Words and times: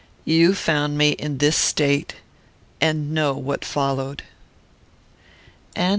You 0.25 0.55
found 0.55 0.97
me 0.97 1.11
in 1.11 1.37
this 1.37 1.55
state, 1.55 2.15
and 2.81 3.13
know 3.13 3.33
what 3.35 3.63
followed." 3.63 4.23